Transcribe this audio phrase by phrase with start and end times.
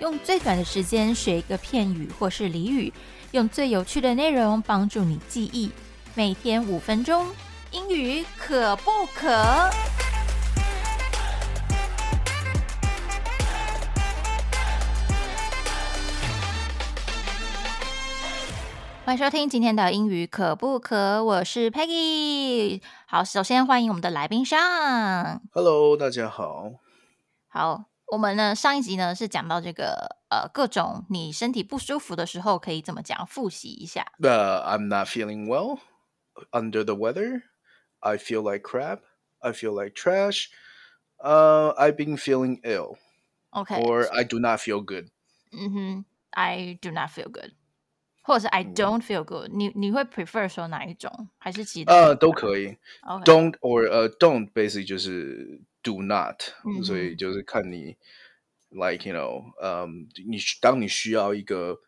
[0.00, 2.90] 用最短的时间学一个片语或是俚语，
[3.32, 5.70] 用最有趣的内容帮助你记忆。
[6.14, 7.26] 每天五分钟，
[7.72, 9.68] 英语可不可？
[19.08, 21.24] 欢迎收听今天的英语可不可？
[21.24, 22.82] 我是 Peggy。
[23.06, 25.40] 好，首先欢迎我们的来宾上。
[25.50, 26.72] Hello，大家好。
[27.48, 34.12] 好，我们呢上一集呢是讲到这个呃各种你身体不舒服的时候可以怎么讲，复习一下。
[34.20, 35.78] Uh, I'm not feeling well.
[36.50, 37.44] Under the weather.
[38.00, 38.98] I feel like crap.
[39.38, 40.50] I feel like trash.
[41.16, 42.98] Uh, I've been feeling ill,
[43.52, 43.82] Okay.
[43.82, 45.06] or I do not feel good.
[45.52, 47.52] 嗯哼，I do not feel good，
[48.28, 49.72] 或者是 I don't feel good 你。
[49.74, 51.28] 你会 prefer 说哪一种？
[51.38, 51.94] 还是其他？
[51.94, 52.76] 呃，都可以。
[53.00, 57.96] OK，Don't or 呃、don't basically 就是 do not，、嗯所以就是看你
[58.68, 61.78] like you know，嗯、你当你需要一个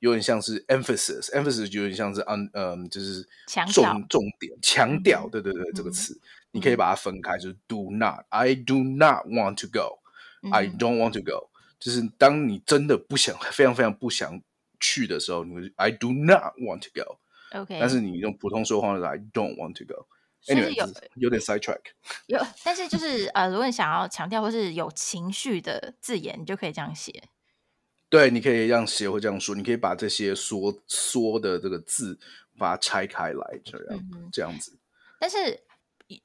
[0.00, 3.26] 有点像是 emphasis，emphasis 就有点像是 on 嗯、就是
[3.72, 6.20] 重重点强调，嗯对对对，这个嗯词
[6.50, 11.48] 你可以把它分开，就是 do not，I do not want to go，I 嗯 don't want to go，
[11.80, 14.42] 就是当你真的不想非常非常不想
[14.82, 17.18] 去的时候，你会 I do not want to go。
[17.58, 20.06] OK，但是你用普通说话的时候，I don't want to go。
[20.46, 21.80] Anyway，有有点 sidetrack。
[22.26, 27.28] 有，但是就是呃，如果你想要强调或是有情绪的字眼，你就可以这样写。
[28.08, 32.18] 对，你可以这样写或这样说，你可以把这些缩缩的这个字
[32.58, 34.00] 把它拆开来，这样、
[34.32, 34.76] 这样子。
[35.20, 35.62] 但是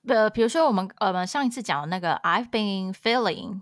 [0.07, 3.61] 呃，比如说我们呃我们上一次讲的那个 I've been feeling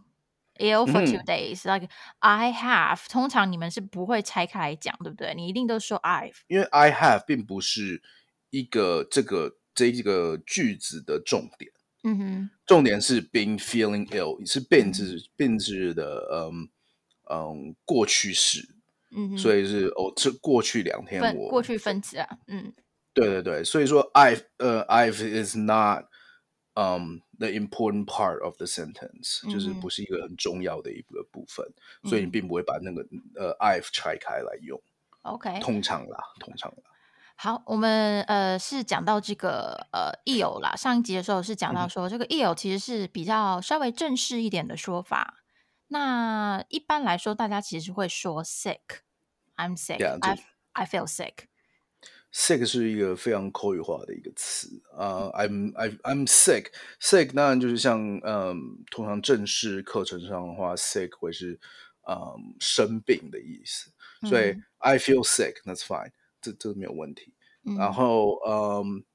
[0.60, 1.26] ill for two 嗯。
[1.26, 1.88] days，like
[2.20, 5.34] I have，通常你们是不会拆开来讲，对不对？
[5.36, 6.36] 你一定都说 I've。
[6.48, 8.02] 因为 I have 并不是
[8.50, 11.72] 一个这个这一个句子的重点，
[12.04, 16.70] 嗯哼，重点是 been feeling ill，是 been 是 been 是的嗯
[17.30, 18.68] 嗯过去式，
[19.12, 22.74] 嗯哼，所以是哦这过去两天我过去分词啊，嗯。
[23.14, 26.04] 对对对，所以说 I've 呃 I've is not
[26.76, 31.66] um the important part of the sentence，、就是嗯不是一个很重要的一个部分，
[32.04, 33.06] 所以你嗯并不会把那个
[33.36, 34.82] 呃 I've 拆开来用
[35.24, 36.78] ，，OK，通常啦，通常啦。
[37.38, 45.44] 好，我们呃是讲到这个呃 ill 啦，上一集的时候是讲到嗯说、这个 ill 其实是比较稍微正式一点的说法。
[45.88, 51.48] 那一般来说，大家其实会说 sick，I'm sick，I 这 I feel sick。
[52.38, 56.66] Sick 是一个非常口语化的一个词啊、i m I I'm sick
[57.02, 61.58] sick 当然就是像嗯，通常正式课程上的话，sick 会是
[62.10, 63.90] 嗯生病的意思，
[64.28, 64.64] 所以嗯。
[64.80, 67.34] I feel sick that's fine，这这没有问题。
[67.64, 67.78] 嗯。
[67.78, 69.06] 然后嗯，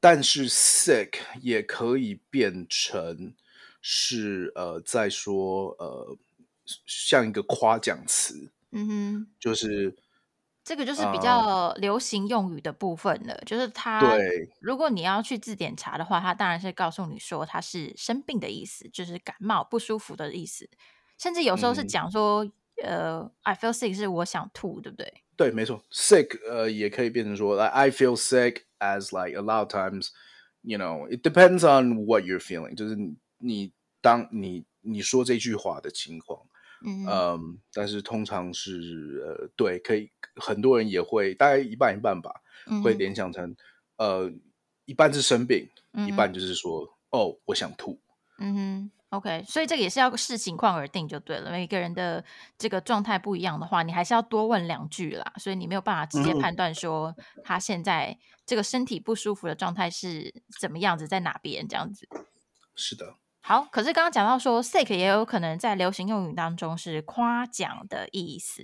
[0.00, 3.34] 但是 sick 也可以变成
[3.82, 6.16] 是呃在说呃
[6.86, 9.94] 像一个夸奖词，嗯哼，就是
[10.68, 13.98] 这个就是比呃较流行用语的部分了，就是它。
[14.00, 20.68] 对如果你要去字典查的话，它当然是告诉你说它是生病的意思，就是感冒不舒服的意思，
[21.16, 22.46] 甚至有时候是嗯讲说，
[22.84, 25.10] 呃，I feel sick 是我想吐，对不对？
[25.38, 30.10] 对，没错，sick 呃也可以变成说，like I feel sick as like a lot of times,
[30.60, 36.37] you know, it depends on what you're feeling，就是你你当你你说这句话的情况，
[36.84, 42.30] 嗯嗯，但是通常是呃对，可以很多人也会大概一半一半吧，
[42.82, 43.56] 会联想成
[43.96, 44.30] 呃
[44.84, 47.98] 一半是生病，嗯一半就是说哦我想吐，
[48.38, 51.50] 嗯哼，OK，所以这个也是要视情况而定就对了。
[51.50, 52.24] 每个人的
[52.56, 55.32] 这个状态不一样的话，你还是要多问两句啦。
[55.38, 62.06] 所以你没有办法直接嗯判断说他现在这个身体不舒服的状态是怎么样子，在哪边这样子。
[62.74, 63.16] 是的，
[63.48, 68.62] 好，可是刚刚讲到说 sick 也有可能在流行用语当中是夸奖的意思。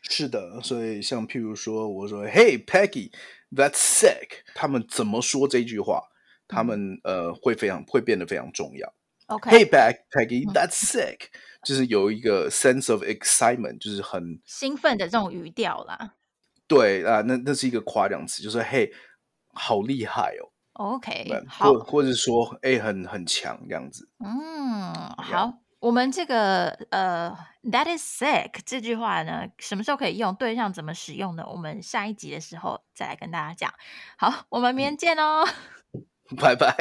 [0.00, 3.12] 是的，所以像譬如说，我说 Hey Peggy,
[3.54, 6.00] that's sick，他们怎么说这句话？
[6.48, 8.90] 他们呃会非常会变得非常重要。
[9.26, 11.26] OK，Hey Peg Peggy, 嗯 that's sick，
[11.62, 16.14] 就是有一个 sense of excitement，就是很兴奋的这种语调啦。
[16.66, 18.90] 对啊，那那是一个夸奖词，就是嘿，
[19.52, 20.49] 好厉害哦，
[20.80, 24.08] OK，好或，或者说哎很很强这样子。
[24.24, 30.34] 嗯，好，我们这个呃，that is sick 这句话呢，什么时候可以用？
[30.36, 31.44] 对象怎么使用呢？
[31.46, 33.74] 我们下一集的时候再来跟大家讲。
[34.16, 35.46] 好，我们明天见哦。
[36.40, 36.74] 拜拜。